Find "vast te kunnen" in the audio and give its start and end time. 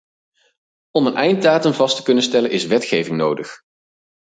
1.73-2.23